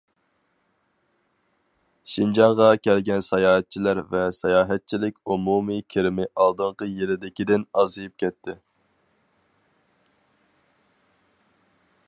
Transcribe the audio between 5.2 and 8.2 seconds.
ئومۇمىي كىرىمى ئالدىنقى يىلىدىكىدىن ئازىيىپ